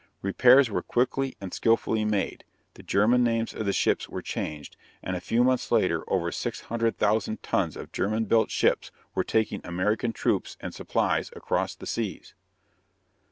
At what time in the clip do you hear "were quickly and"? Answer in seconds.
0.71-1.53